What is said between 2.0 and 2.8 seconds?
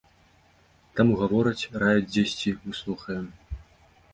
дзесьці, мы